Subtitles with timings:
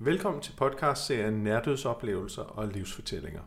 [0.00, 3.40] Velkommen til podcastserien Nærdødsoplevelser og livsfortællinger.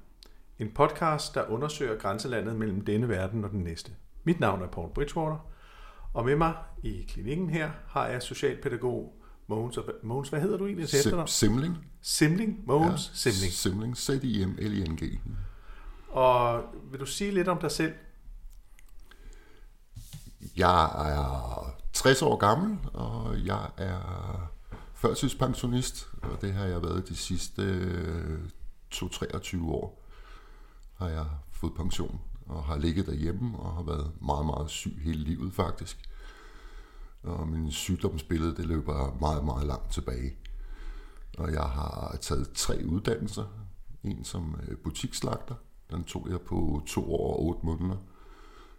[0.60, 3.92] En podcast, der undersøger grænselandet mellem denne verden og den næste.
[4.24, 5.38] Mit navn er Paul Bridgewater,
[6.14, 6.54] og med mig
[6.84, 9.80] i klinikken her har jeg socialpædagog Mogens.
[10.04, 11.28] Mogens, hvad hedder du egentlig til efternavn?
[11.28, 11.78] Simling.
[12.02, 12.64] Simling?
[12.66, 13.54] Mogens Ja, Simling.
[13.54, 13.98] Simling.
[13.98, 15.20] Z-I-M-L-I-N-G.
[16.10, 17.94] Og vil du sige lidt om dig selv?
[20.58, 24.52] Jeg er 60 år gammel, og jeg er
[25.02, 28.40] førtidspensionist, og det har jeg været de sidste øh,
[28.94, 30.08] 2-23 år.
[30.94, 35.24] Har jeg fået pension, og har ligget derhjemme, og har været meget, meget syg hele
[35.24, 36.10] livet faktisk.
[37.24, 40.36] Og min sygdomsbillede, det løber meget, meget langt tilbage.
[41.38, 43.46] Og jeg har taget tre uddannelser.
[44.04, 45.56] En som øh, butikslagter,
[45.92, 47.98] den tog jeg på to år og otte måneder.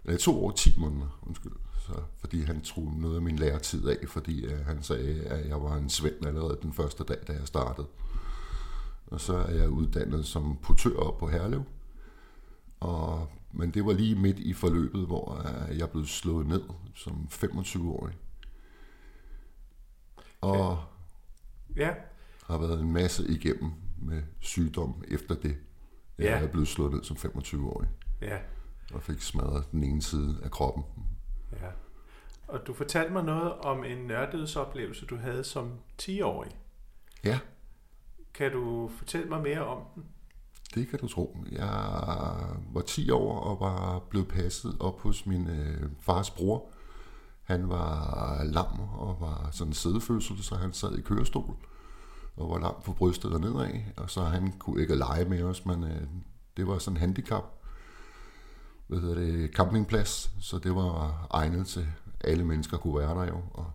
[0.05, 1.53] Eller to år 10 måneder, undskyld.
[1.87, 5.63] Så, fordi han troede noget af min læretid af, fordi øh, han sagde, at jeg
[5.63, 7.87] var en svend allerede den første dag, da jeg startede.
[9.07, 11.63] Og så er jeg uddannet som portør op på Herlev.
[12.81, 16.63] Og, men det var lige midt i forløbet, hvor øh, jeg blev slået ned
[16.95, 18.15] som 25-årig.
[20.41, 20.85] Og
[21.77, 21.91] Ja,
[22.47, 25.57] har været en masse igennem med sygdom efter det.
[26.19, 26.39] Jeg Ja.
[26.39, 27.89] er blevet slået ned som 25-årig
[28.23, 28.39] ja,
[28.95, 30.85] og fik smadret den ene side af kroppen.
[31.53, 31.67] ja.
[32.49, 36.51] Og du fortalte mig noget om en nærdødsoplevelse, du havde som 10-årig.
[37.25, 37.39] Ja,
[38.35, 40.05] Kan du fortælle mig mere om den?
[40.75, 41.37] det kan du tro.
[41.53, 41.69] Jeg
[42.73, 46.69] var 10 år og var blevet passet op hos min øh, fars bror.
[47.43, 51.57] Han var lam og var sådan en sædefødsel, så han sad i kørestol
[52.37, 53.81] og var lam på brystet og nedad.
[53.97, 56.03] Og så han kunne ikke lege med os, men øh,
[56.57, 57.45] det var sådan en handicap.
[58.87, 59.51] Hvad hedder det?
[59.55, 61.87] Campingplads, så det var egnet til
[62.21, 63.41] alle mennesker kunne være der jo.
[63.51, 63.67] Og,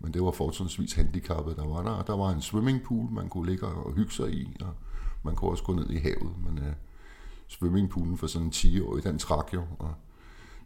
[0.00, 1.90] men det var fortrinsvis handicappet, der var der.
[1.90, 4.74] Og der var en swimmingpool, man kunne ligge og hygge sig i, og
[5.22, 6.32] man kunne også gå ned i havet.
[6.44, 6.72] Men øh,
[7.48, 9.94] swimmingpoolen for sådan en 10-årig, den trak jo, og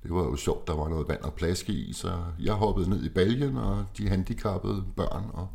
[0.03, 3.05] det var jo sjovt, der var noget vand og plaske i, så jeg hoppede ned
[3.05, 5.49] i baljen, og de handicappede børn og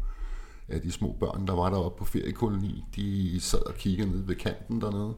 [0.70, 4.36] ja, de små børn, der var deroppe på feriekoloni, de sad og kiggede ned ved
[4.36, 5.14] kanten dernede,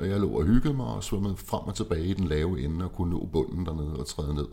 [0.00, 2.84] og jeg lå og hyggede mig og svømmede frem og tilbage i den lave ende
[2.84, 4.48] og kunne nå bunden dernede og træde ned.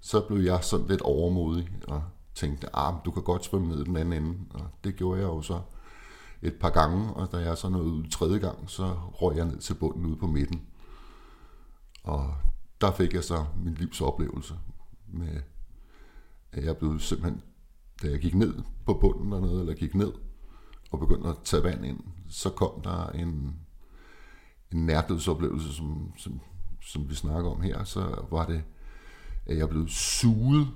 [0.00, 2.02] Så blev jeg sådan lidt overmodig og
[2.34, 5.26] tænkte, ah, du kan godt svømme ned i den anden ende, og det gjorde jeg
[5.26, 5.60] jo så
[6.42, 9.58] et par gange, og da jeg så nåede ud tredje gang, så røg jeg ned
[9.58, 10.62] til bunden ude på midten.
[12.04, 12.34] Og
[12.80, 14.54] der fik jeg så min livs oplevelse
[15.08, 15.40] med,
[16.52, 17.42] at jeg blev simpelthen,
[18.02, 18.54] da jeg gik ned
[18.86, 20.12] på bunden dernede, eller gik ned
[20.90, 23.60] og begyndte at tage vand ind, så kom der en,
[24.72, 26.40] en nærdødsoplevelse, som, som,
[26.80, 28.62] som vi snakker om her, så var det,
[29.46, 30.68] at jeg blev suget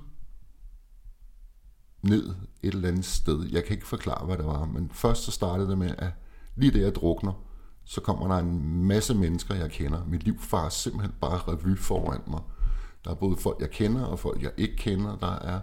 [2.01, 3.45] ned et eller andet sted.
[3.51, 6.11] Jeg kan ikke forklare, hvad det var, men først så startede det med, at
[6.55, 7.33] lige da jeg drukner,
[7.85, 10.05] så kommer der en masse mennesker, jeg kender.
[10.05, 12.41] Mit liv farer simpelthen bare revy foran mig.
[13.05, 15.15] Der er både folk, jeg kender, og folk, jeg ikke kender.
[15.17, 15.59] Der er,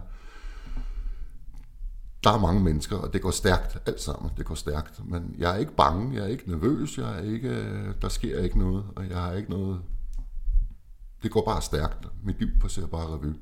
[2.23, 4.31] der er mange mennesker, og det går stærkt alt sammen.
[4.37, 5.01] Det går stærkt.
[5.05, 8.39] Men jeg er ikke bange, jeg er ikke nervøs, jeg er ikke, øh, der sker
[8.39, 9.81] ikke noget, og jeg har ikke noget...
[11.23, 12.07] Det går bare stærkt.
[12.23, 13.33] Mit liv passerer bare revy.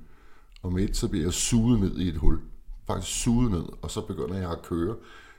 [0.62, 2.40] Og med et, så bliver jeg suget ned i et hul.
[2.88, 4.96] Faktisk suget ned, og så begynder jeg at køre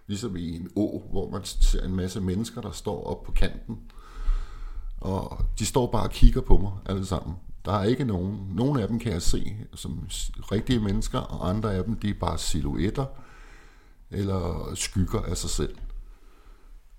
[0.06, 3.78] ligesom i en å, hvor man ser en masse mennesker, der står op på kanten.
[5.00, 7.36] Og de står bare og kigger på mig alle sammen.
[7.64, 8.52] Der er ikke nogen.
[8.54, 10.08] Nogle af dem kan jeg se som
[10.52, 13.04] rigtige mennesker, og andre af dem, de er bare silhuetter
[14.10, 15.76] eller skygger af sig selv.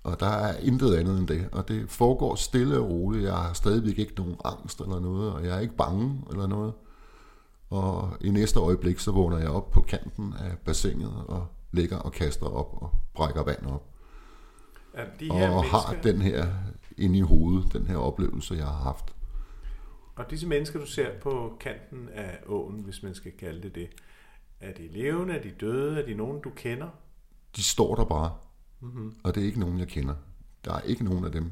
[0.02, 1.48] Og der er intet andet end det.
[1.52, 3.24] Og det foregår stille og roligt.
[3.24, 6.72] Jeg har stadigvæk ikke nogen angst eller noget, og jeg er ikke bange eller noget.
[7.70, 12.12] Og i næste øjeblik, så vågner jeg op på kanten af bassinet og ligger og
[12.12, 13.88] kaster op og brækker vand op.
[14.94, 16.46] Er de her Og har mennesker, den her
[16.98, 19.14] inde i hovedet, den her oplevelse, jeg har haft.
[20.16, 23.88] og disse mennesker, du ser på kanten af åen, hvis man skal kalde det det,
[24.62, 26.88] er de levende, er de døde, er de nogen, du kender?
[27.56, 28.32] De står der bare,
[28.80, 29.14] mm-hmm.
[29.22, 30.14] og det er ikke nogen, jeg kender.
[30.64, 31.50] Der er ikke nogen af dem.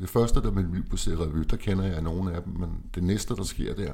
[0.00, 3.04] Det første, der med liv på revy, der kender jeg nogen af dem, men det
[3.04, 3.92] næste, der sker der,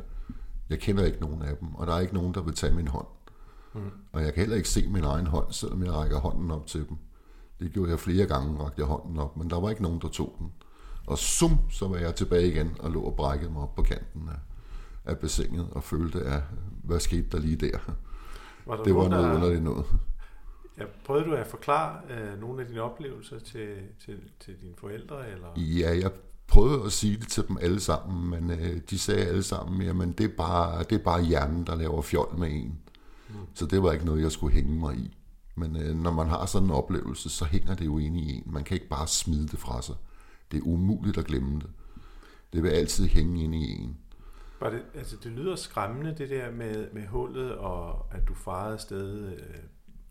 [0.70, 2.88] jeg kender ikke nogen af dem, og der er ikke nogen, der vil tage min
[2.88, 3.06] hånd.
[3.75, 3.81] Mm.
[4.12, 6.88] Og jeg kan heller ikke se min egen hånd, selvom jeg rækker hånden op til
[6.88, 6.96] dem.
[7.60, 10.08] Det gjorde jeg flere gange, rakte jeg hånden op, men der var ikke nogen, der
[10.08, 10.52] tog den.
[11.06, 14.28] Og sum, så var jeg tilbage igen og lå og brækkede mig op på kanten
[14.28, 14.38] af,
[15.10, 16.42] af bassinet og følte, at
[16.82, 17.78] hvad skete der lige der?
[18.66, 19.84] Var Det var noget der- underligt noget.
[20.78, 25.30] Ja, prøvede du at forklare øh, nogle af dine oplevelser til, til, til dine forældre?
[25.30, 25.46] Eller?
[25.56, 26.10] Ja, jeg
[26.48, 30.12] prøvede at sige det til dem alle sammen, men øh, de sagde alle sammen, jamen
[30.12, 32.78] det er, bare, det er bare hjernen, der laver fjol med en.
[33.28, 33.34] Mm.
[33.54, 35.16] Så det var ikke noget, jeg skulle hænge mig i.
[35.56, 38.42] Men øh, når man har sådan en oplevelse, så hænger det jo inde i en.
[38.46, 39.94] Man kan ikke bare smide det fra sig.
[40.52, 41.70] Det er umuligt at glemme det.
[42.52, 43.96] Det vil altid hænge inde i en.
[44.62, 48.72] Var det, altså det lyder skræmmende, det der med, med hullet, og at du farede
[48.72, 49.56] afsted øh,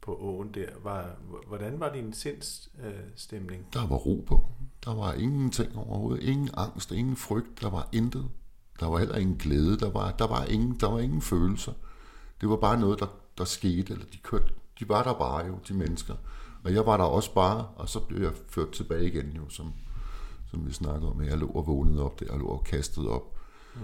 [0.01, 0.69] på åen der.
[0.83, 1.09] Var,
[1.48, 2.95] hvordan var din sindsstemning?
[2.95, 3.68] Øh, stemning?
[3.74, 4.45] Der var ro på.
[4.86, 6.24] Der var ingenting overhovedet.
[6.24, 7.62] Ingen angst, ingen frygt.
[7.62, 8.30] Der var intet.
[8.80, 9.77] Der var heller ingen glæde.
[9.77, 11.74] Der var, der var, ingen, der var ingen følelser.
[12.42, 13.07] Det var bare noget, der,
[13.38, 13.94] der skete.
[13.94, 16.15] Eller de, kørte, de var der bare jo, de mennesker.
[16.63, 19.74] Og jeg var der også bare, og så blev jeg ført tilbage igen jo, som,
[20.50, 21.24] som vi snakkede om.
[21.24, 23.39] Jeg lå og vågnede op der, og lå og kastet op.
[23.75, 23.81] Mm.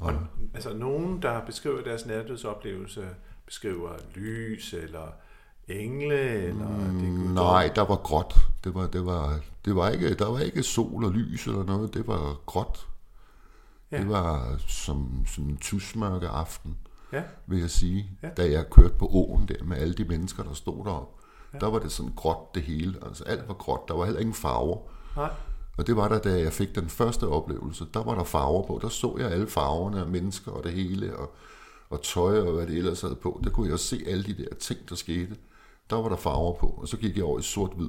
[0.00, 0.14] Og,
[0.54, 3.08] altså nogen, der beskriver deres nærdødsoplevelse,
[3.46, 5.12] beskriver lys eller
[5.68, 8.34] engle eller mm, det Nej, der var gråt.
[8.64, 11.94] Det var det var det var ikke der var ikke sol og lys eller noget,
[11.94, 12.88] det var gråt.
[13.90, 13.98] Ja.
[13.98, 16.76] Det var som som en tusmørke aften.
[17.12, 17.22] Ja.
[17.46, 18.28] Vil jeg sige, ja.
[18.28, 21.24] da jeg kørte på åen der med alle de mennesker der stod deroppe.
[21.54, 21.58] Ja.
[21.58, 22.98] Der var det sådan gråt det hele.
[23.06, 23.88] Altså alt var gråt.
[23.88, 24.78] Der var heller ingen farver.
[25.16, 25.30] Nej.
[25.78, 27.86] Og det var der, da jeg fik den første oplevelse.
[27.94, 28.78] Der var der farver på.
[28.82, 31.34] Der så jeg alle farverne af mennesker og det hele, og,
[31.90, 33.40] og tøj og hvad det ellers havde på.
[33.44, 35.36] Der kunne jeg se alle de der ting, der skete.
[35.90, 37.88] Der var der farver på, og så gik jeg over i sort-hvid.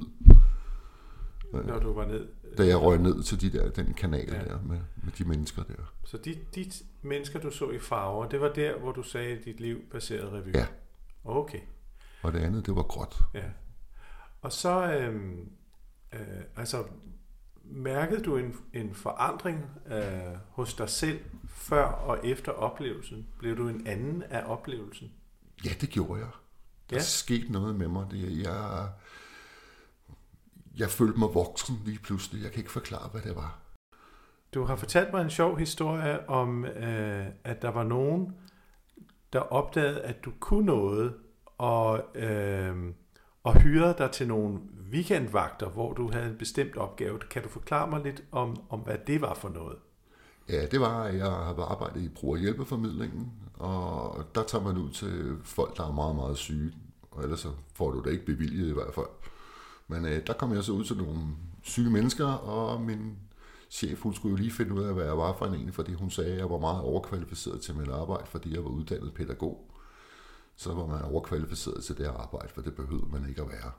[1.52, 2.28] Når du var ned?
[2.58, 4.38] Da jeg røg ned til de der, den kanal ja.
[4.38, 5.92] der med, med de mennesker der.
[6.04, 6.70] Så de, de
[7.02, 10.30] mennesker, du så i farver, det var der, hvor du sagde, at dit liv baserede
[10.30, 10.54] revy?
[10.54, 10.66] Ja.
[11.24, 11.60] Okay.
[12.22, 13.18] Og det andet, det var gråt.
[13.34, 13.44] Ja.
[14.42, 15.50] Og så, øhm,
[16.12, 16.20] øh,
[16.56, 16.84] altså,
[17.72, 23.26] Mærkede du en, en forandring øh, hos dig selv før og efter oplevelsen?
[23.38, 25.12] Blev du en anden af oplevelsen?
[25.64, 26.30] Ja, det gjorde jeg.
[26.90, 27.02] Der ja.
[27.02, 28.06] skete noget med mig.
[28.10, 28.88] Det, jeg,
[30.76, 32.42] jeg følte mig voksen lige pludselig.
[32.42, 33.58] Jeg kan ikke forklare, hvad det var.
[34.54, 38.34] Du har fortalt mig en sjov historie om, øh, at der var nogen,
[39.32, 41.14] der opdagede, at du kunne noget,
[41.58, 42.94] og, øh,
[43.44, 44.58] og hyrede dig til nogle
[44.92, 47.18] weekendvagter, hvor du havde en bestemt opgave.
[47.18, 49.76] Kan du forklare mig lidt om, om hvad det var for noget?
[50.48, 55.36] Ja, det var, at jeg har arbejdet i brugerhjælpeformidlingen, og der tager man ud til
[55.44, 56.72] folk, der er meget, meget syge,
[57.10, 59.06] og ellers så får du det ikke bevilget i hvert fald.
[59.88, 61.20] Men øh, der kom jeg så ud til nogle
[61.62, 63.16] syge mennesker, og min
[63.70, 66.10] chef, hun skulle jo lige finde ud af, hvad jeg var for en, fordi hun
[66.10, 69.69] sagde, at jeg var meget overkvalificeret til mit arbejde, fordi jeg var uddannet pædagog.
[70.60, 73.72] Så var man overkvalificeret til det arbejde, for det behøvede man ikke at være.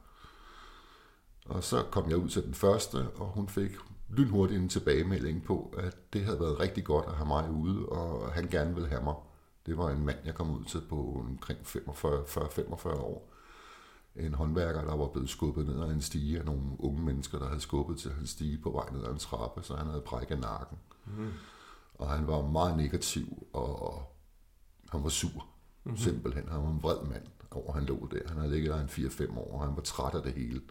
[1.45, 3.71] Og så kom jeg ud til den første, og hun fik
[4.09, 8.31] lynhurtigt en tilbagemelding på, at det havde været rigtig godt at have mig ude, og
[8.31, 9.15] han gerne ville have mig.
[9.65, 13.33] Det var en mand, jeg kom ud til på omkring 45-45 år.
[14.15, 17.47] En håndværker, der var blevet skubbet ned ad en stige af nogle unge mennesker, der
[17.47, 20.39] havde skubbet til hans stige på vej ned ad en trappe, så han havde brækket
[20.39, 20.77] nakken.
[21.05, 21.31] Mm.
[21.95, 24.03] Og han var meget negativ, og
[24.91, 25.50] han var sur.
[25.83, 25.97] Mm-hmm.
[25.97, 26.47] Simpelthen.
[26.47, 28.27] Han var en vred mand over, han lå der.
[28.27, 30.61] Han havde ligget der en 4-5 år, og han var træt af det hele.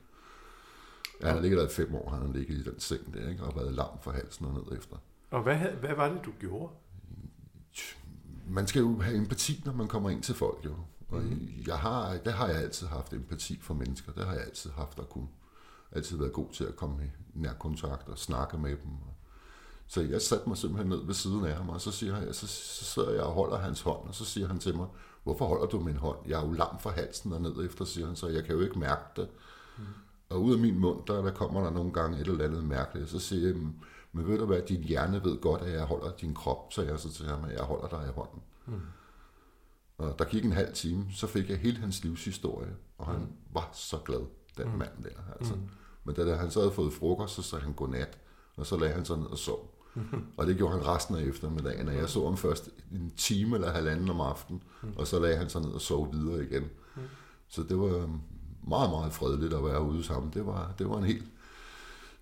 [1.21, 3.29] Ja, han har ligget der i fem år, han har ligget i den seng der,
[3.29, 3.43] ikke?
[3.45, 4.97] og været lam for halsen og ned efter.
[5.31, 6.73] Og hvad, hvad var det, du gjorde?
[8.47, 10.75] Man skal jo have empati, når man kommer ind til folk, jo.
[11.09, 11.49] Og mm.
[11.67, 14.13] jeg har, det har jeg altid haft empati for mennesker.
[14.13, 15.29] Det har jeg altid haft at kunne.
[15.93, 18.91] Altid været god til at komme i nær kontakt og snakke med dem.
[19.91, 22.47] Så jeg satte mig simpelthen ned ved siden af ham, og så, siger jeg, så,
[22.47, 24.87] så sidder jeg og holder hans hånd, og så siger han til mig,
[25.23, 26.19] hvorfor holder du min hånd?
[26.27, 28.61] Jeg er jo lam for halsen og ned efter, siger han, så jeg kan jo
[28.61, 29.29] ikke mærke det.
[29.79, 29.85] Mm.
[30.29, 33.11] Og ud af min mund, der, der kommer der nogle gange et eller andet mærkeligt.
[33.11, 33.57] Så siger jeg,
[34.13, 36.99] men ved du hvad, din hjerne ved godt, at jeg holder din krop, så jeg
[36.99, 38.43] så til ham, at jeg holder dig i hånden.
[38.67, 38.81] Mm.
[39.99, 43.33] Og der gik en halv time, så fik jeg hele hans livshistorie, og han mm.
[43.53, 44.79] var så glad, den mm.
[44.79, 45.33] mand der.
[45.39, 45.55] Altså.
[45.55, 45.69] Mm.
[46.05, 48.19] Men da, da han så havde fået frokost, så sagde han godnat,
[48.57, 49.80] og så lagde han sig ned og sov.
[50.37, 53.71] Og det gjorde han resten af eftermiddagen, og jeg så ham først en time eller
[53.71, 54.63] halvanden om aftenen,
[54.97, 56.65] og så lagde han sig ned og sov videre igen.
[57.49, 58.09] Så det var,
[58.69, 60.33] meget, meget fredeligt at være ude sammen.
[60.33, 61.25] Det var, det var en helt...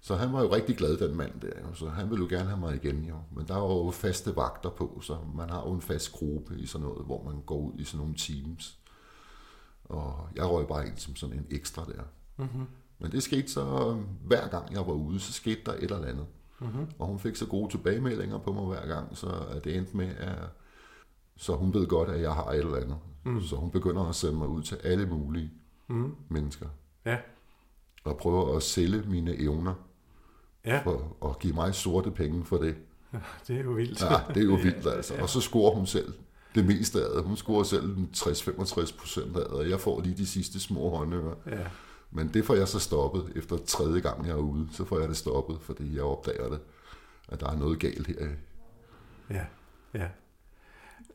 [0.01, 1.61] Så han var jo rigtig glad, den mand der.
[1.69, 1.75] Jo.
[1.75, 3.17] Så han ville jo gerne have mig igen, jo.
[3.37, 6.67] Men der var jo faste vagter på, så man har jo en fast gruppe i
[6.67, 8.79] sådan noget, hvor man går ud i sådan nogle teams.
[9.85, 12.03] Og jeg røg bare ind som sådan en ekstra der.
[12.37, 12.67] Mm-hmm.
[12.99, 16.27] Men det skete så, hver gang jeg var ude, så skete der et eller andet.
[16.61, 16.87] Mm-hmm.
[16.99, 20.39] Og hun fik så gode tilbagemeldinger på mig hver gang, så det endte med, at
[21.37, 22.99] så hun ved godt, at jeg har et eller andet.
[23.25, 23.43] Mm.
[23.43, 25.51] Så hun begynder at sende mig ud til alle mulige
[25.89, 26.15] mm.
[26.29, 26.67] mennesker.
[27.05, 27.19] Ja.
[28.05, 29.75] Og prøver at sælge mine evner.
[30.65, 30.81] Ja.
[30.85, 32.77] For at give mig sorte penge for det.
[33.49, 34.01] Det er jo vildt.
[34.01, 35.15] Ja, det er jo vildt altså.
[35.15, 35.23] Ja.
[35.23, 36.13] Og så scorer hun selv
[36.55, 37.25] det meste af det.
[37.25, 41.35] Hun scorer selv 60-65 procent af det, og jeg får lige de sidste små håndører.
[41.47, 41.67] Ja.
[42.11, 44.69] Men det får jeg så stoppet efter tredje gang, jeg er ude.
[44.73, 46.61] Så får jeg det stoppet, fordi jeg opdager det,
[47.29, 48.29] at der er noget galt her.
[49.31, 49.45] Ja,
[49.95, 50.09] ja.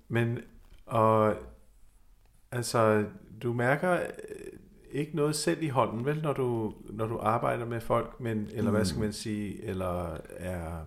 [0.07, 0.39] Men,
[0.85, 1.35] og
[2.51, 3.05] altså,
[3.43, 3.99] du mærker,
[4.91, 8.71] ikke noget selv i hånden, vel, når du, når du arbejder med folk, men, eller
[8.71, 9.03] hvad skal Mm.
[9.03, 10.79] man sige, eller er...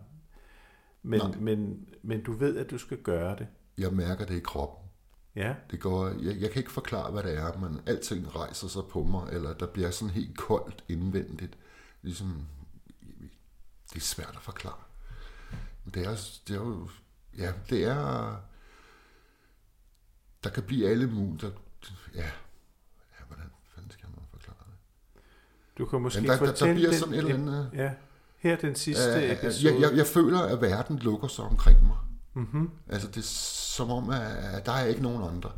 [1.03, 1.37] Men, Nej.
[1.41, 3.47] men, men du ved, at du skal gøre det.
[3.79, 4.86] Jeg mærker det i kroppen.
[5.37, 8.83] Ja, Det går, jeg, jeg kan ikke forklare, hvad det er, men alting rejser sig
[8.91, 11.59] på mig, eller der bliver sådan helt koldt indvendigt.
[12.03, 12.47] Ligesom,
[13.93, 14.79] det er svært at forklare.
[15.85, 16.11] Men det er,
[16.49, 16.89] det er jo,
[17.39, 18.37] ja, det er,
[20.45, 21.53] der kan blive alle mulige, der,
[22.15, 22.23] ja,
[23.19, 25.23] ja, hvordan fanden skal man forklare det?
[25.79, 27.93] du kan måske Men der, der, der fortælle bliver den, sådan et eller andet, Ja,
[28.39, 29.73] her den sidste Øh, episode.
[29.75, 31.97] jeg, jeg, jeg føler, at verden lukker sig omkring mig.
[32.35, 32.71] mm-hmm.
[32.89, 33.25] Altså, det
[33.77, 35.51] som om, at der er ikke nogen andre.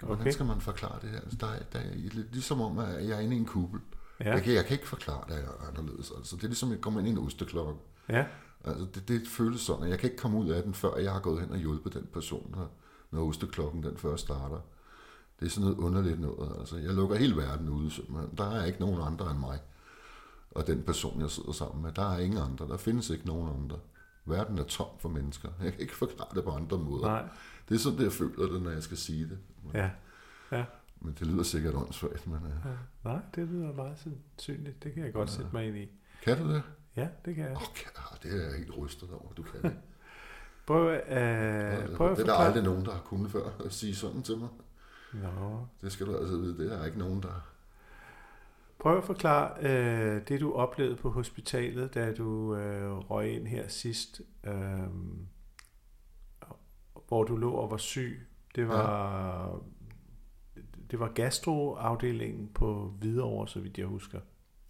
[0.00, 0.30] Hvordan Okay.
[0.30, 1.20] skal man forklare det her?
[1.20, 1.94] Altså, der er, der er,
[2.32, 3.80] ligesom om, at jeg er inde i en kuppel.
[4.20, 6.12] Ja, Jeg, kan, jeg kan ikke forklare det her anderledes.
[6.16, 7.80] Altså, det er ligesom, at jeg kommer ind i en osteklokke.
[8.08, 8.24] ja,
[8.64, 11.12] Altså, det, det føles sådan, at jeg kan ikke komme ud af den, før jeg
[11.12, 12.70] har gået hen og hjulpet den person, når,
[13.10, 14.60] når osteklokken den først starter.
[15.40, 16.52] Det er sådan noget underligt noget.
[16.58, 18.28] Altså, jeg lukker hele verden ude, simpelthen.
[18.38, 19.58] Der er ikke nogen andre end mig.
[20.50, 22.68] Og den person, jeg sidder sammen med, der er ingen andre.
[22.68, 23.76] Der findes ikke nogen andre.
[24.24, 25.48] Verden er tom for mennesker.
[25.62, 27.06] Jeg kan ikke forklare det på andre måder.
[27.06, 27.24] nej,
[27.68, 29.38] Det er sådan, det jeg føler det, når jeg skal sige det.
[29.74, 29.90] ja.
[31.00, 33.10] Men det lyder sikkert åndssvagt, men uh, ja.
[33.10, 34.82] Nej, det lyder meget sandsynligt.
[34.84, 35.34] Det kan jeg godt Ja.
[35.34, 35.88] sætte mig ind i.
[36.22, 36.62] kan du det?
[36.96, 37.56] Ja, det kan jeg.
[37.56, 37.86] Okay,
[38.22, 39.76] det er jeg helt rystet over, du kan det.
[40.66, 43.94] Prøv, øh, prøv at det er der aldrig nogen, der har kunnet før at sige
[43.94, 44.48] sådan til mig.
[45.12, 45.66] Nå.
[45.80, 47.51] Det skal du altså vide, det er der ikke nogen, der...
[48.82, 53.68] Prøv at forklare øh, det, du oplevede på hospitalet, da du øh, røg ind her
[53.68, 54.54] sidst, øh,
[57.08, 58.26] hvor du lå og var syg.
[58.54, 59.60] Det var,
[60.90, 64.20] det var gastroafdelingen på Hvidovre, så vidt jeg husker.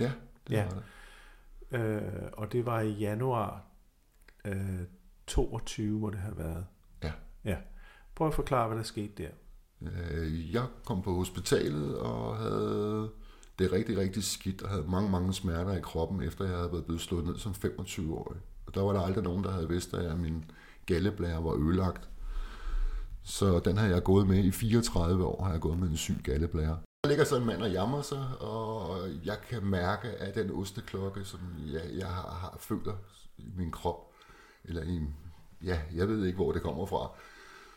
[0.00, 0.12] Ja,
[0.48, 0.64] det Ja.
[0.64, 0.82] var
[1.70, 1.78] det.
[1.78, 3.64] Øh, og det var i januar
[4.44, 4.80] øh,
[5.26, 6.66] 22, må det have været.
[7.02, 7.12] Ja.
[7.44, 7.56] Ja.
[8.14, 9.30] Prøv at forklare, hvad der skete der.
[9.82, 13.10] Øh, Jeg kom på hospitalet og havde
[13.58, 16.84] det rigtig, rigtig skidt og havde mange, mange smerter i kroppen, efter jeg havde været
[16.84, 18.40] blevet slået ned som 25-årig.
[18.66, 20.44] Og der var der aldrig nogen, der havde vidst, at min
[20.86, 22.08] galleblære var ødelagt.
[23.22, 26.16] Så den har jeg gået med i 34 år, har jeg gået med en syg
[26.24, 26.78] galleblære.
[27.04, 31.24] Der ligger så en mand og jammer sig, og jeg kan mærke, at den osteklokke,
[31.24, 31.40] som
[31.72, 32.94] jeg, jeg har, har føler
[33.38, 33.96] i min krop,
[34.64, 35.00] eller i,
[35.64, 37.10] ja, jeg ved ikke, hvor det kommer fra,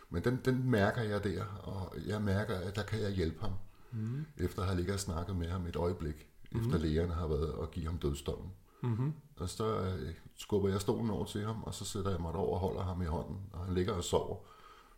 [0.10, 3.52] men den, den mærker jeg der, og jeg mærker, at der kan jeg hjælpe ham,
[3.96, 4.26] Mm.
[4.38, 7.72] efter at have ligget og snakket med ham et øjeblik, efter lægerne har været og
[7.72, 8.52] give ham dødsdommen.
[8.84, 9.14] Mm-hmm.
[9.38, 12.54] Og så øh, skubber jeg stolen over til ham, og så sætter jeg mig derover
[12.54, 14.38] og holder ham i hånden, og han ligger og sover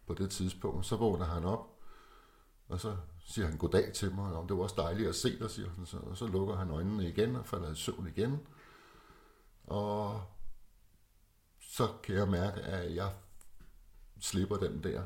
[0.08, 0.86] på det tidspunkt.
[0.86, 1.78] Så vågner han op,
[2.68, 5.50] og så siger han goddag til mig, og det var også dejligt at se dig,
[5.50, 5.98] siger han så.
[5.98, 8.40] Og så lukker han øjnene igen og falder i søvn igen.
[9.64, 10.22] Og
[11.60, 13.12] så kan jeg mærke, at jeg
[14.20, 15.04] slipper den der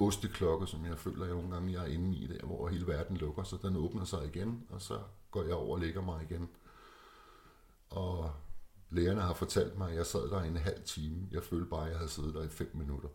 [0.00, 3.16] osteklokke, som jeg føler, jeg nogle gange jeg er inde i der, hvor hele verden
[3.16, 6.48] lukker, så den åbner sig igen, og så går jeg over og lægger mig igen.
[7.90, 8.30] Og
[8.90, 11.28] lægerne har fortalt mig, at jeg sad der en halv time.
[11.30, 13.08] Jeg følte bare, at jeg havde siddet der i fem minutter.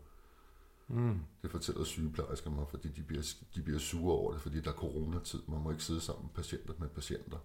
[0.88, 1.20] Mm.
[1.42, 4.74] Det fortæller sygeplejersker mig, fordi de bliver, de bliver sure over det, fordi der er
[4.74, 5.42] coronatid.
[5.48, 7.38] Man må ikke sidde sammen patienter med patienter.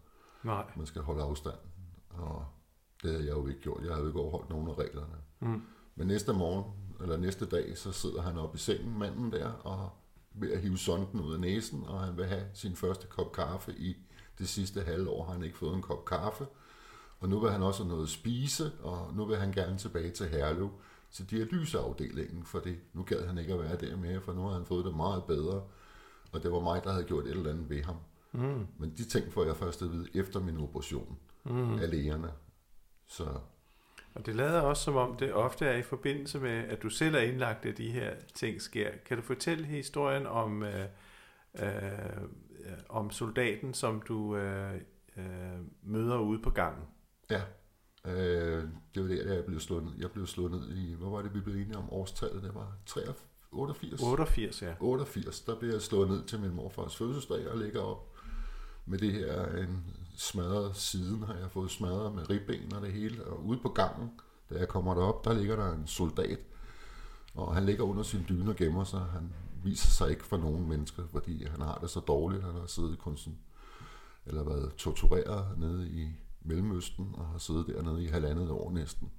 [0.44, 0.72] Nej.
[0.75, 1.58] Man skal holde afstand.
[2.10, 2.46] Og
[3.04, 3.84] det havde jeg jo ikke gjort.
[3.84, 5.15] Jeg havde jo ikke overholdt nogen af reglerne.
[5.39, 5.62] Mm.
[5.96, 9.90] Men næste morgen, eller næste dag, så sidder han oppe i sengen, manden der, og
[10.34, 13.74] ved at hive sonden ud af næsen, og han vil have sin første kop kaffe
[13.78, 13.98] i
[14.40, 16.48] det sidste halve år, har han ikke fået en kop kaffe.
[17.20, 20.12] Og nu vil han også have noget at spise, og nu vil han gerne tilbage
[20.12, 20.70] til Herlev,
[21.12, 22.78] til dialyseafdelingen, for det.
[22.94, 25.24] Nu gad han ikke at være der mere, for nu har han fået det meget
[25.24, 25.64] bedre.
[26.32, 27.96] Og det var mig, der havde gjort et eller andet ved ham.
[28.32, 28.68] Mm.
[28.78, 31.18] Men de ting får jeg først at vide efter min operation
[31.50, 31.74] Mm.
[31.80, 32.32] af lægerne.
[33.08, 33.25] Så
[34.15, 37.15] Og det lader også som om, det ofte er i forbindelse med, at du selv
[37.15, 38.89] er indlagt, at de her ting sker.
[39.05, 40.86] Kan du fortælle historien om, øh,
[41.60, 41.69] øh,
[42.89, 44.74] om soldaten, som du øh,
[45.17, 46.84] øh, møder ude på gangen?
[47.29, 47.41] Ja,
[48.05, 48.63] øh,
[48.95, 49.93] det var der, jeg blev slået ned.
[50.00, 52.43] Jeg blev slået ned i, hvor var det, vi blev enige om årstallet?
[52.43, 54.01] Det var 83, 88?
[54.01, 54.74] 88, ja.
[54.79, 58.14] 88, der blev jeg slået ned til min morfars fødselsdag og ligger op
[58.86, 59.84] med det her en
[60.15, 63.24] smadret siden, har jeg fået smadret med ribben og det hele.
[63.24, 64.12] Og ude på gangen,
[64.50, 66.39] da jeg kommer derop, der ligger der en soldat,
[67.34, 69.00] og han ligger under sin dyne og gemmer sig.
[69.00, 72.44] Han viser sig ikke for nogen mennesker, fordi han har det så dårligt.
[72.44, 73.39] Han har siddet i kunsten,
[74.25, 76.10] eller været tortureret nede i
[76.42, 79.12] Mellemøsten, og har siddet dernede i halvandet år næsten.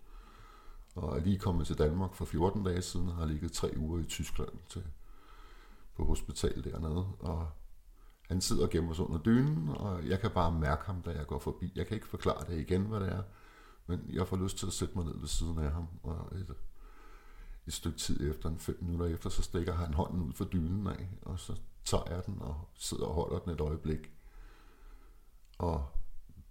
[0.95, 4.01] Og er lige kommet til Danmark for 14 dage siden, og har ligget tre uger
[4.01, 4.85] i Tyskland til,
[5.97, 7.07] på hospital dernede.
[7.21, 7.49] Og
[8.29, 11.27] han sidder og gemmer sig under dynen, og jeg kan bare mærke ham, da jeg
[11.27, 11.73] går forbi.
[11.77, 13.23] Jeg kan ikke forklare det igen, hvad det er,
[13.87, 15.89] men jeg får lyst til at sætte mig ned ved siden af ham.
[16.03, 16.55] Og et,
[17.67, 20.87] et stykke tid efter, en fem minutter efter, så stikker han hånden ud for dynen
[20.87, 24.11] af, og så tager jeg den og sidder og holder den et øjeblik.
[25.59, 25.87] Og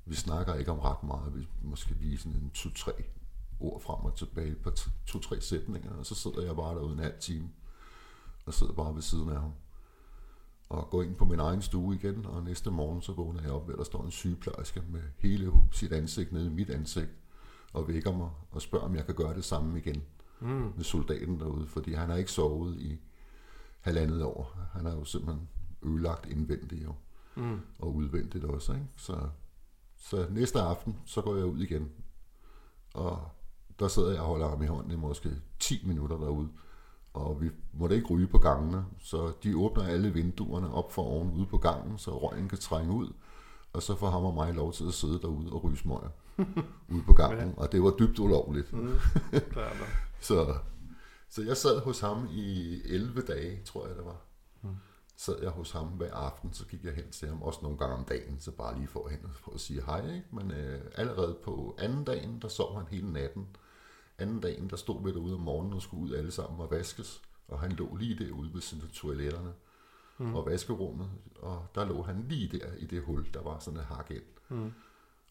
[0.06, 2.92] vi snakker ikke om ret meget, vi måske lige sådan en to-tre
[3.60, 4.72] ord frem og tilbage på
[5.06, 7.50] to-tre sætninger, og så sidder jeg bare derude en halv time,
[8.46, 9.54] og sidder bare ved siden af ham.
[10.70, 13.70] Og går ind på min egen stue igen, og næste morgen så vågner jeg op
[13.70, 17.10] at der står en sygeplejerske med hele sit ansigt nede i mit ansigt,
[17.74, 20.04] og vækker mig og spørger, om jeg kan gøre det samme igen
[20.42, 20.74] mm.
[20.76, 23.00] med soldaten derude, fordi han har ikke sovet i
[23.82, 24.58] halvandet år.
[24.74, 25.48] Han er jo simpelthen
[25.84, 26.94] ødelagt indvendigt jo,
[27.36, 27.60] mm.
[27.80, 28.74] og udvendigt også.
[28.74, 28.86] Ikke?
[28.98, 29.30] Så,
[29.98, 31.92] så næste aften, så går jeg ud igen,
[32.94, 33.30] og
[33.80, 35.30] der sidder jeg og holder ham i hånden i måske
[35.60, 36.50] 10 minutter derude,
[37.16, 41.32] og vi måtte ikke ryge på gangene, så de åbner alle vinduerne op for oven
[41.32, 43.14] ude på gangen, så røgen kan trænge ud,
[43.74, 46.10] og så får ham og mig lov til at sidde derude og ryge smøger
[46.94, 48.74] ude på gangen, og det var dybt ulovligt.
[48.74, 48.94] Mm,
[50.28, 50.56] så,
[51.30, 54.22] så jeg sad hos ham i 11 dage, tror jeg det var.
[54.62, 54.76] Mm.
[55.18, 57.96] Sad jeg hos ham hver aften, så gik jeg hen til ham, også nogle gange
[57.96, 60.14] om dagen, så bare lige for hen for at sige hej.
[60.14, 60.28] Ikke?
[60.32, 63.48] Men øh, allerede på anden dagen, der sov han hele natten.
[64.18, 67.22] Anden dagen, der stod vi derude om morgenen og skulle ud alle sammen og vaskes,
[67.48, 69.54] og han lå lige derude ved af toiletterne
[70.18, 70.36] mm.
[70.36, 73.86] og vaskerummet, og der lå han lige der i det hul, der var sådan et
[73.86, 74.24] hak ind.
[74.50, 74.74] Mm.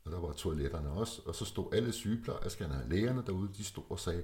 [0.04, 3.84] Og der var toiletterne også, og så stod alle sygeplejerskerne og lægerne derude, de stod
[3.88, 4.22] og sagde,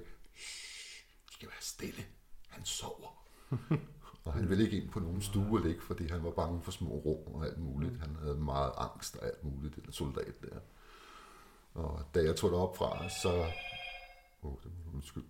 [1.31, 2.03] skal være stille,
[2.47, 3.25] han sover.
[4.25, 6.71] og han ville ikke ind på nogen stue og ligge, fordi han var bange for
[6.71, 7.99] små rum og alt muligt.
[7.99, 10.59] Han havde meget angst og alt muligt, den soldat der.
[11.73, 13.45] Og da jeg tog det op fra, så...
[14.43, 15.23] Åh, det var undskyld.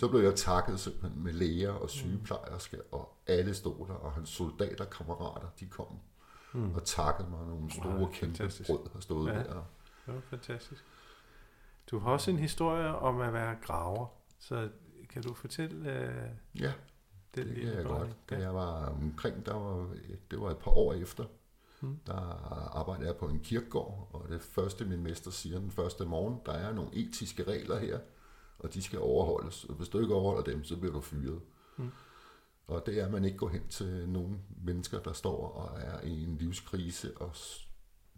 [0.00, 4.28] så blev jeg takket simpelthen med læger og sygeplejersker, og alle stod der, og hans
[4.28, 5.98] soldater, kammerater, de kom
[6.52, 6.74] mm.
[6.74, 7.46] og takkede mig.
[7.46, 8.70] Nogle store, wow, kæmpe fantastisk.
[8.70, 9.38] brød har stået ja.
[9.38, 9.64] der.
[10.06, 10.84] Det var fantastisk.
[11.90, 14.06] Du har også en historie om at være graver,
[14.38, 14.68] så
[15.08, 16.72] kan du fortælle uh, Ja,
[17.34, 18.30] det, det kan jeg godt.
[18.30, 19.94] Da jeg var omkring, der var,
[20.30, 21.24] det var et par år efter,
[21.80, 21.98] hmm.
[22.06, 22.14] der
[22.76, 26.52] arbejdede jeg på en kirkegård, og det første min mester siger den første morgen, der
[26.52, 27.98] er nogle etiske regler her,
[28.58, 29.64] og de skal overholdes.
[29.64, 31.40] Og hvis du ikke overholder dem, så bliver du fyret.
[31.76, 31.90] Hmm.
[32.66, 36.00] Og det er, at man ikke går hen til nogle mennesker, der står og er
[36.00, 37.30] i en livskrise og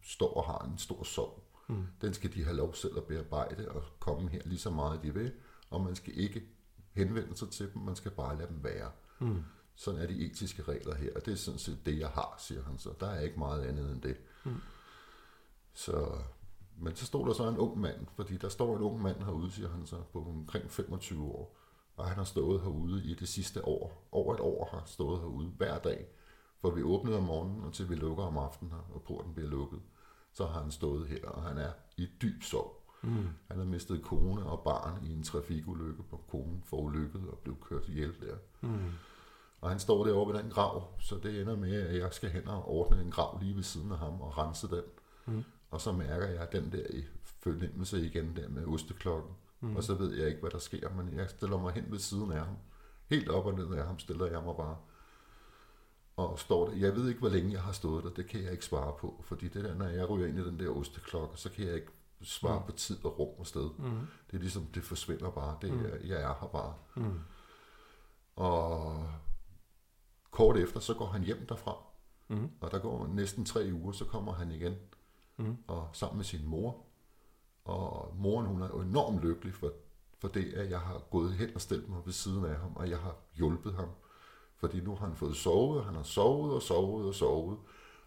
[0.03, 1.43] står og har en stor sorg.
[1.69, 1.87] Mm.
[2.01, 5.15] Den skal de have lov selv at bearbejde og komme her lige så meget de
[5.15, 5.33] vil.
[5.71, 6.43] Og man skal ikke
[6.93, 8.91] henvende sig til dem, man skal bare lade dem være.
[9.19, 9.43] Mm.
[9.75, 12.63] Sådan er de etiske regler her, og det er sådan set det, jeg har, siger
[12.63, 12.95] han så.
[13.01, 14.17] Der er ikke meget andet end det.
[14.45, 14.61] Mm.
[15.73, 16.19] Så,
[16.81, 19.51] men så stod der så en ung mand, fordi der står en ung mand herude,
[19.51, 21.57] siger han så, på omkring 25 år.
[21.97, 24.09] Og han har stået herude i det sidste år.
[24.13, 26.07] Over et år har stået herude hver dag.
[26.61, 29.81] For vi åbnede om morgenen, og til vi lukker om aftenen og porten bliver lukket.
[30.33, 32.81] Så har han stået her, og han er i dyb sorg.
[33.03, 33.29] Mm.
[33.49, 37.89] Han har mistet kone og barn i en trafikulykke, hvor konen ulykket og blev kørt
[37.89, 38.37] ihjel der.
[38.61, 38.91] Mm.
[39.61, 42.49] Og han står derovre ved den grav, så det ender med, at jeg skal hen
[42.49, 44.83] og ordne en grav lige ved siden af ham og rense den.
[45.27, 45.45] Mm.
[45.71, 46.87] Og så mærker jeg den der
[47.23, 49.35] fornemmelse igen der med osteklokken.
[49.61, 49.77] Mm.
[49.77, 52.33] Og så ved jeg ikke, hvad der sker, men jeg stiller mig hen ved siden
[52.33, 52.57] af ham.
[53.11, 54.77] Helt op og ned af ham stiller jeg mig bare.
[56.17, 56.77] Og står der.
[56.77, 58.11] Jeg ved ikke, hvor længe jeg har stået der.
[58.11, 59.21] Det kan jeg ikke svare på.
[59.25, 61.93] Fordi det der, når jeg ryger ind i den der osteklokke, så kan jeg ikke
[62.23, 62.67] svare mm.
[62.67, 63.71] på tid og rum og sted.
[63.79, 64.07] Mm.
[64.31, 65.59] Det er ligesom, det forsvinder bare.
[65.63, 65.85] Det, mm.
[65.85, 66.75] jeg, jeg er her bare.
[66.97, 67.21] Mm.
[68.37, 69.09] Og
[70.31, 71.77] kort efter, så går han hjem derfra.
[72.29, 72.51] Mm.
[72.61, 74.75] Og der går næsten tre uger, så kommer han igen.
[75.41, 75.57] Mm.
[75.67, 76.77] Og sammen med sin mor.
[77.65, 79.73] Og moren, hun er jo enormt lykkelig for,
[80.19, 82.91] for det, at jeg har gået hen og stillet mig ved siden af ham, og
[82.91, 83.89] jeg har hjulpet ham.
[84.57, 87.59] Fordi nu har han fået sovet, han har sovet og sovet og sovet.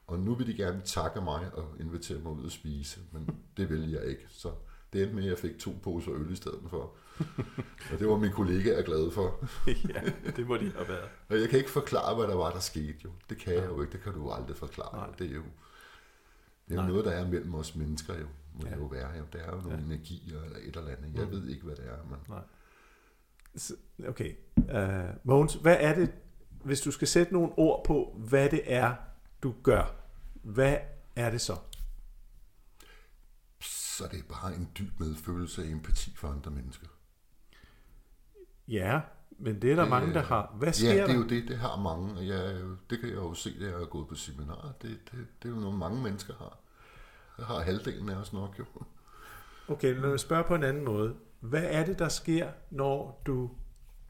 [0.08, 3.70] Og nu vil de gerne takke mig og invitere mig ud at spise, men det
[3.70, 4.26] vil jeg ikke.
[4.30, 4.52] Så
[4.94, 6.96] det endte med, at jeg fik to poser øl i stedet for.
[7.92, 9.46] og det var min kollega er glad for.
[9.96, 11.10] ja, det må de have været.
[11.30, 13.12] og jeg kan ikke forklare, hvad der var, der skete jo.
[13.30, 14.98] Det kan jeg jo ikke, det kan du aldrig forklare.
[14.98, 15.16] Nej.
[15.20, 15.44] Det er jo,
[16.70, 18.70] det er jo noget, der er mellem os mennesker jo, må ja.
[18.70, 19.18] det jo være.
[19.18, 19.24] Jo.
[19.34, 19.86] Det er jo nogle ja.
[19.86, 21.16] energier eller et eller andet.
[21.16, 21.32] Jeg mm.
[21.32, 21.98] ved ikke, hvad det er.
[22.04, 22.20] Men...
[22.30, 22.44] Nej.
[24.08, 24.36] Okay.
[24.58, 26.14] Uh, Mogens, hvad er det,
[26.64, 28.96] hvis du skal sætte nogle ord på, hvad det er,
[29.44, 29.96] du gør,
[30.34, 30.78] hvad
[31.16, 31.58] er det så?
[33.62, 36.88] Så det er bare en dyb medfølelse af empati for andre mennesker.
[38.68, 39.02] Ja,
[39.40, 40.56] men det er der det, mange, der har.
[40.60, 43.34] Hvad sker ja, det er jo det, det har mange, jeg, det kan jeg jo
[43.34, 44.72] se, da jeg har gået på seminarer.
[44.82, 46.58] Det, det, det er jo noget, mange mennesker har.
[47.38, 48.66] Jeg har halvdelen af os nok jo.
[49.68, 51.16] Okay, lad mig spørge på en anden måde.
[51.40, 53.50] Hvad er det, der sker, når du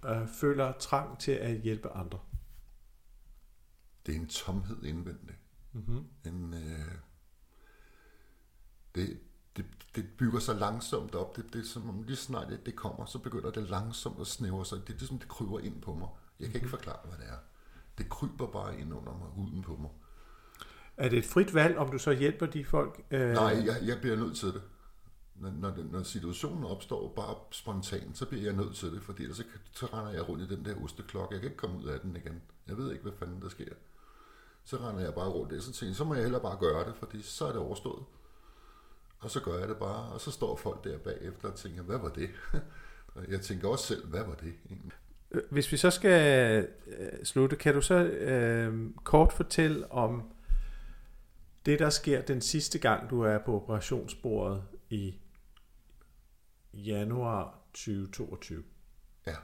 [0.05, 2.19] øh, føler trang til at hjælpe andre?
[4.05, 5.38] det er en tomhed indvendigt.
[5.71, 6.05] Mm-hmm.
[6.25, 6.95] En, øh,
[8.95, 9.19] det,
[9.57, 11.35] det, det bygger sig langsomt op.
[11.35, 14.27] Det, det er som om lige snart det, det kommer, så begynder det langsomt at
[14.27, 14.77] snævre sig.
[14.87, 16.07] Det er ligesom, det kryber ind på mig.
[16.39, 16.69] Jeg kan ikke mhm.
[16.77, 17.37] forklare, hvad det er.
[17.97, 19.89] det kryber bare ind under mig, huden på mig.
[20.97, 23.01] Er det et frit valg, om du så hjælper de folk?
[23.11, 23.33] Øh...
[23.33, 24.61] Nej, jeg, jeg bliver nødt til det.
[25.35, 29.37] Når, når, når situationen opstår bare spontant, så bliver jeg nødt til det, fordi ellers
[29.37, 31.33] så, så render jeg rundt i den der osteklokke.
[31.33, 32.41] Jeg kan ikke komme ud af den igen.
[32.67, 33.73] Jeg ved ikke, hvad fanden der sker.
[34.63, 36.57] Så render jeg bare rundt i det, så tænker jeg, så må jeg hellere bare
[36.59, 38.03] gøre det, fordi så er det overstået.
[39.23, 41.97] Og så gør jeg det bare, og så står folk der bagefter og tænker, hvad
[41.97, 42.29] var det?
[43.29, 44.91] Jeg tænker også selv, hvad var det egentlig?
[45.31, 50.33] Øh, Hvis vi så skal øh, slutte, kan du så øh, kort fortælle om
[51.65, 55.19] det, der sker den sidste gang, du er på operationsbordet i
[56.73, 58.63] januar 2022?
[59.27, 59.36] Ja.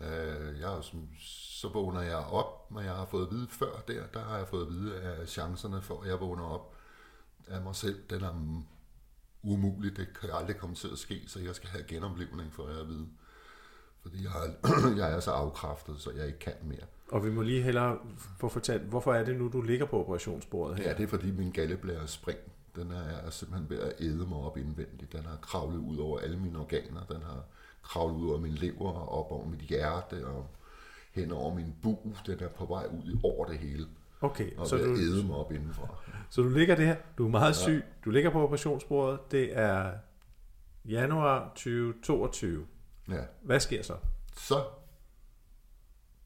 [0.00, 4.06] Øh, jeg som, så vågner jeg op, når jeg har fået at vide før der,
[4.06, 6.76] der har jeg fået at vide, at chancerne for, at jeg vågner op
[7.48, 8.32] af mig selv, den er
[9.44, 9.96] mm, umulig.
[9.96, 13.06] Det kan aldrig komme til at ske, så jeg skal have genoplevning for at vide.
[14.02, 16.86] Fordi jeg er, jeg er så afkræftet, så jeg ikke kan mere.
[17.10, 17.98] Og vi må lige hellere
[18.38, 20.88] få fortalt, hvorfor er det nu, du ligger på operationsbordet her?
[20.88, 22.48] Ja, det er fordi min galleblære er sprængt.
[22.76, 25.12] Den er simpelthen ved at æde mig op indvendigt.
[25.12, 27.04] Den har kravlet ud over alle mine organer.
[27.04, 27.44] Den har
[27.82, 30.46] kravlet ud over min lever og op over mit hjerte og
[31.12, 32.16] hen over min bug.
[32.26, 33.86] Den er på vej ud i over det hele.
[34.24, 35.88] Okay, Og så du, æde mig op indenfra.
[36.30, 39.92] så du ligger der, du er meget syg, du ligger på operationsbordet, det er
[40.84, 42.66] januar 2022.
[43.08, 43.20] Ja.
[43.42, 43.94] Hvad sker så?
[44.36, 44.64] Så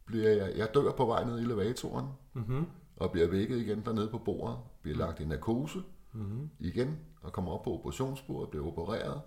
[0.06, 2.66] bliver jeg, jeg dør på vej ned i elevatoren, Mm-hmm.
[2.96, 5.82] og bliver vækket igen dernede på bordet, bliver lagt i narkose
[6.12, 6.50] Mm-hmm.
[6.58, 9.20] igen, og kommer op på operationsbordet, bliver opereret,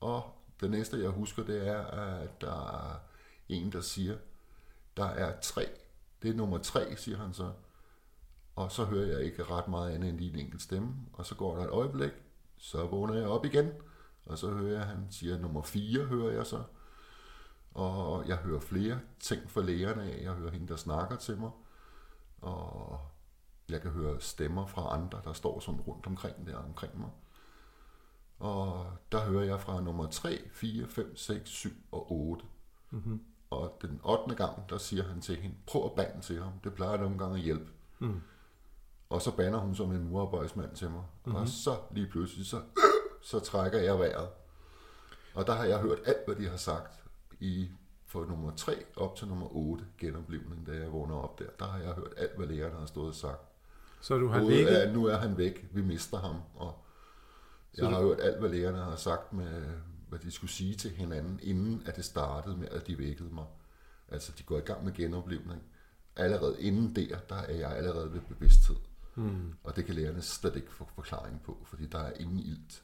[0.00, 0.22] og
[0.60, 3.00] det næste jeg husker, det er, at der er
[3.48, 4.16] en, der siger,
[4.96, 5.66] der er tre,
[6.22, 7.50] det er nummer tre, siger han så,
[8.56, 11.34] og så hører jeg ikke ret meget andet end lige en enkelt stemme, og så
[11.34, 12.12] går der et øjeblik,
[12.56, 13.70] så vågner jeg op igen,
[14.26, 16.62] og så hører jeg, han siger, nummer 4 hører jeg så.
[17.74, 20.22] Og jeg hører flere ting fra lægerne af.
[20.22, 21.50] Jeg hører hende, der snakker til mig.
[22.40, 23.00] Og
[23.68, 27.10] jeg kan høre stemmer fra andre, der står sådan rundt omkring der omkring mig.
[28.38, 32.44] Og der hører jeg fra nummer 3, 4, 5, 6, 7 og 8.
[32.90, 33.24] Mm-hmm.
[33.50, 34.34] Og den 8.
[34.34, 36.52] gang, der siger han til hende, prøv at bande til ham.
[36.64, 37.70] Det plejer nogle gange at hjælpe.
[37.98, 38.20] Mm.
[39.10, 41.00] Og så banner hun som en murarbejdsmand til mig.
[41.00, 41.32] Mm-hmm.
[41.32, 41.42] Mhm.
[41.42, 42.60] Og så lige pludselig, så,
[43.22, 44.28] så trækker jeg vejret.
[45.34, 47.00] Og der har jeg hørt alt, hvad de har sagt
[47.40, 47.70] i
[48.06, 51.44] fra nummer 3 op til nummer 8 genoplevning, da jeg vågner op der.
[51.58, 53.40] Der har jeg hørt alt, hvad lægerne har stået og sagt.
[54.00, 56.36] Så du har Både ligget, at nu er han væk, vi mister ham.
[56.54, 56.84] Og
[57.74, 59.62] Så jeg du- har hørt alt, hvad lægerne har sagt med,
[60.08, 63.44] hvad de skulle sige til hinanden, inden at det startede med, at de vækkede mig.
[64.08, 65.62] Altså, de går i gang med genoplevning.
[66.16, 68.76] Allerede inden der, der er jeg allerede ved bevidsthed.
[69.16, 69.54] Mm.
[69.64, 72.82] Og det kan lægerne slet ikke få forklaring på, fordi der er ingen ilt.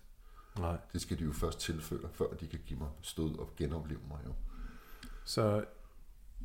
[0.59, 0.77] Nej.
[0.93, 4.19] Det skal de jo først tilføre, før de kan give mig stød og genopleve mig
[4.27, 4.33] jo.
[5.25, 5.65] Så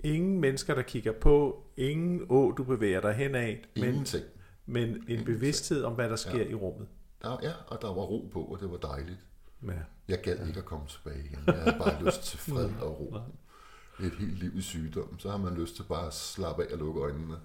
[0.04, 4.26] ingen mennesker, der kigger på, ingen å, du bevæger dig henad, men, Ingenting.
[4.66, 6.88] men en bevidsthed om, hvad der sker i rummet.
[7.22, 9.20] Der, ja, og der var ro på, og det var dejligt.
[9.64, 9.72] Ja.
[10.08, 11.40] Jeg gad ikke at komme tilbage igen.
[11.48, 13.18] Jeg havde bare lyst til fred og ro.
[14.06, 16.78] Et helt liv i sygdom, så har man lyst til bare at slappe af og
[16.78, 17.36] lukke øjnene.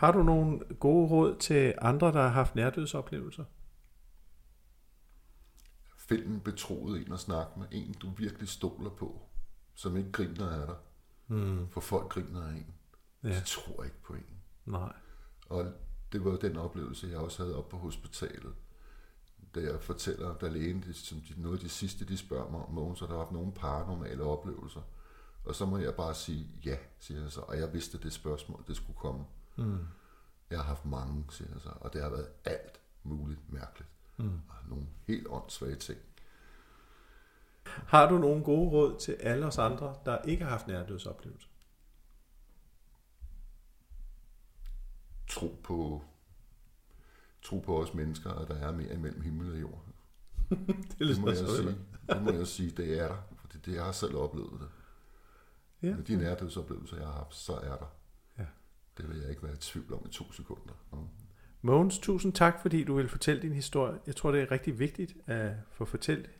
[0.00, 3.44] Har du nogle gode råd til andre, der har haft nærdødsoplevelser?
[5.96, 7.66] Find en betroet en at snakke med.
[7.70, 9.22] En, du virkelig stoler på.
[9.74, 10.76] Som ikke griner af dig.
[11.28, 11.68] Mm.
[11.68, 12.74] For folk griner af en.
[13.22, 13.28] Ja.
[13.28, 14.40] De tror ikke på en.
[14.66, 14.92] Nej.
[15.46, 15.72] Og
[16.12, 18.54] det var den oplevelse, jeg også havde op på hospitalet.
[19.54, 22.60] Da jeg fortæller, da lægen, det, som de, noget af de sidste, de spørger mig
[22.60, 24.80] om, Mogens, har der haft nogle paranormale oplevelser?
[25.44, 27.40] Og så må jeg bare sige ja, siger jeg så.
[27.40, 29.24] Og jeg vidste, det spørgsmål, det skulle komme.
[29.60, 29.86] Mm.
[30.50, 31.68] Jeg har haft mange, siger så.
[31.80, 33.90] Og det har været alt muligt mærkeligt.
[34.16, 34.40] Mm.
[34.48, 35.98] Og nogle helt åndssvage ting.
[37.66, 41.48] Har du nogle gode råd til alle os andre, der ikke har haft nærdødsoplevelser?
[45.28, 46.02] Tro på,
[47.42, 49.84] tro på os mennesker, at der er mere imellem himmel og jord.
[50.50, 51.76] Det, Det må jeg sige.
[52.08, 53.16] Det må jeg sige, det er der.
[53.40, 54.68] Fordi det, jeg har selv oplevet det.
[55.82, 55.96] Ja.
[55.96, 57.92] Med de nærdødsoplevelser, jeg har haft, så er der.
[59.00, 60.74] Det vil jeg ikke være i tvivl om i to sekunder.
[60.92, 60.98] Mm.
[61.62, 63.98] Mogens, tusind tak, fordi du vil fortælle din historie.
[64.06, 66.30] Jeg tror, det er rigtig vigtigt at få fortalt,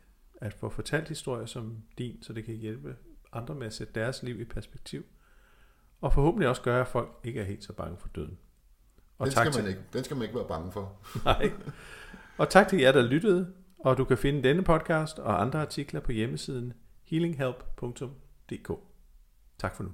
[0.41, 2.97] at få fortalt historier som din, så det kan hjælpe
[3.33, 5.05] andre med at sætte deres liv i perspektiv.
[6.01, 8.39] Og forhåbentlig også gøre, at folk ikke er helt så bange for døden.
[9.19, 11.01] Og Den, tak skal til, man ikke, den skal man ikke være bange for.
[11.25, 11.53] Nej.
[12.39, 13.53] Og tak til jer, der lyttede.
[13.79, 16.73] Og du kan finde denne podcast og andre artikler på hjemmesiden
[17.05, 18.71] healinghelp.dk.
[19.59, 19.91] Tak for nu.